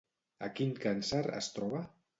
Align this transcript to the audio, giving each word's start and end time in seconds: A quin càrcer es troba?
A 0.47 0.49
quin 0.59 0.73
càrcer 0.87 1.23
es 1.43 1.55
troba? 1.59 1.89